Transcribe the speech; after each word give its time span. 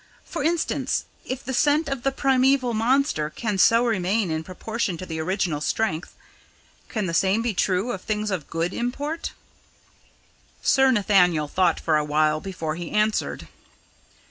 For 0.25 0.43
instance, 0.43 1.05
if 1.27 1.45
the 1.45 1.53
scent 1.53 1.87
of 1.87 2.01
the 2.01 2.11
primaeval 2.11 2.73
monster 2.73 3.29
can 3.29 3.59
so 3.59 3.85
remain 3.85 4.31
in 4.31 4.43
proportion 4.43 4.97
to 4.97 5.05
the 5.05 5.19
original 5.19 5.61
strength, 5.61 6.15
can 6.89 7.05
the 7.05 7.13
same 7.13 7.43
be 7.43 7.53
true 7.53 7.91
of 7.91 8.01
things 8.01 8.31
of 8.31 8.49
good 8.49 8.73
import?" 8.73 9.33
Sir 10.63 10.89
Nathaniel 10.89 11.47
thought 11.47 11.79
for 11.79 11.97
a 11.97 12.03
while 12.03 12.41
before 12.41 12.73
he 12.73 12.89
answered. 12.89 13.47